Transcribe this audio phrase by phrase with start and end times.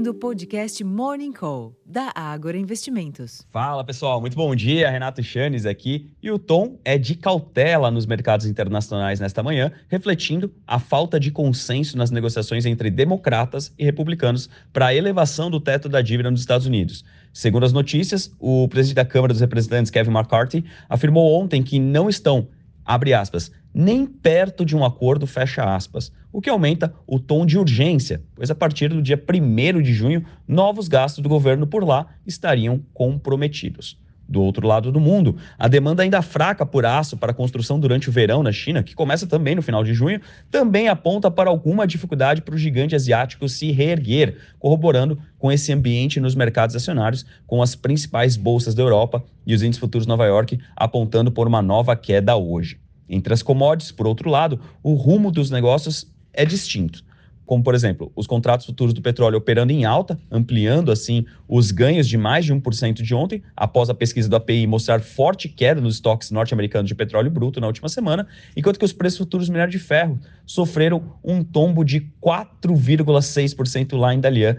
[0.00, 3.46] ouvindo o podcast Morning Call, da Ágora Investimentos.
[3.50, 4.88] Fala pessoal, muito bom dia.
[4.88, 6.10] Renato Chanes aqui.
[6.22, 11.30] E o tom é de cautela nos mercados internacionais nesta manhã, refletindo a falta de
[11.30, 16.40] consenso nas negociações entre democratas e republicanos para a elevação do teto da dívida nos
[16.40, 17.04] Estados Unidos.
[17.30, 22.08] Segundo as notícias, o presidente da Câmara dos Representantes, Kevin McCarthy, afirmou ontem que não
[22.08, 22.48] estão
[22.92, 27.56] abre aspas, nem perto de um acordo, fecha aspas, o que aumenta o tom de
[27.56, 32.08] urgência, pois a partir do dia 1 de junho, novos gastos do governo por lá
[32.26, 33.96] estariam comprometidos.
[34.30, 38.12] Do outro lado do mundo, a demanda ainda fraca por aço para construção durante o
[38.12, 42.40] verão na China, que começa também no final de junho, também aponta para alguma dificuldade
[42.40, 47.74] para o gigante asiático se reerguer, corroborando com esse ambiente nos mercados acionários, com as
[47.74, 52.36] principais bolsas da Europa e os índices futuros Nova York apontando por uma nova queda
[52.36, 52.78] hoje.
[53.08, 57.02] Entre as commodities, por outro lado, o rumo dos negócios é distinto
[57.50, 62.06] como por exemplo, os contratos futuros do petróleo operando em alta, ampliando assim os ganhos
[62.06, 65.96] de mais de 1% de ontem, após a pesquisa do API mostrar forte queda nos
[65.96, 68.24] estoques norte-americanos de petróleo bruto na última semana,
[68.56, 74.14] enquanto que os preços futuros do minério de ferro sofreram um tombo de 4,6% lá
[74.14, 74.56] em Dalian,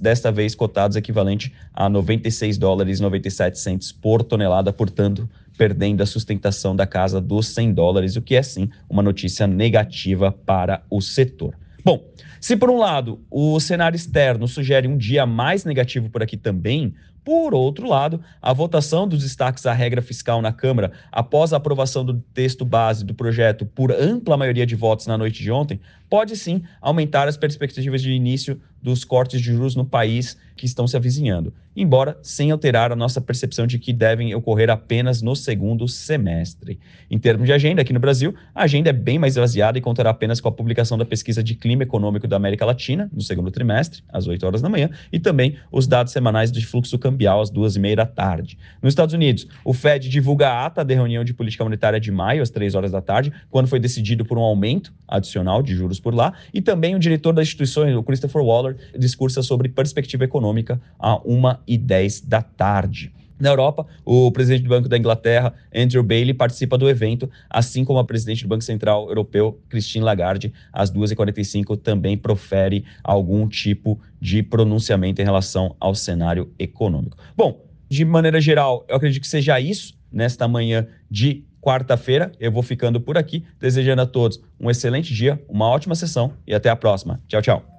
[0.00, 6.06] desta vez cotados equivalente a 96 dólares e 97 centes por tonelada, portanto, perdendo a
[6.06, 11.00] sustentação da casa dos 100 dólares, o que é sim uma notícia negativa para o
[11.00, 11.54] setor.
[11.84, 12.02] Bom,
[12.40, 16.94] se por um lado o cenário externo sugere um dia mais negativo por aqui também,
[17.24, 22.04] por outro lado, a votação dos destaques à regra fiscal na Câmara, após a aprovação
[22.04, 25.80] do texto base do projeto por ampla maioria de votos na noite de ontem,
[26.10, 30.86] pode sim aumentar as perspectivas de início dos cortes de juros no país que estão
[30.86, 35.88] se avizinhando, embora sem alterar a nossa percepção de que devem ocorrer apenas no segundo
[35.88, 36.78] semestre.
[37.10, 40.10] Em termos de agenda, aqui no Brasil, a agenda é bem mais esvaziada e contará
[40.10, 44.02] apenas com a publicação da pesquisa de clima econômico da América Latina, no segundo trimestre,
[44.08, 47.76] às 8 horas da manhã, e também os dados semanais de fluxo cambial às duas
[47.76, 48.58] e meia da tarde.
[48.82, 52.42] Nos Estados Unidos, o Fed divulga a ata da reunião de política monetária de maio,
[52.42, 56.12] às 3 horas da tarde, quando foi decidido por um aumento adicional de juros por
[56.12, 61.16] lá, e também o diretor da instituição, o Christopher Waller, discursa sobre perspectiva econômica a
[61.20, 63.12] 1h10 da tarde.
[63.38, 67.98] Na Europa, o presidente do Banco da Inglaterra, Andrew Bailey, participa do evento, assim como
[67.98, 74.42] a presidente do Banco Central Europeu, Christine Lagarde, às 2h45, também profere algum tipo de
[74.42, 77.16] pronunciamento em relação ao cenário econômico.
[77.36, 82.30] Bom, de maneira geral, eu acredito que seja isso nesta manhã de quarta-feira.
[82.38, 86.54] Eu vou ficando por aqui, desejando a todos um excelente dia, uma ótima sessão e
[86.54, 87.20] até a próxima.
[87.26, 87.73] Tchau, tchau.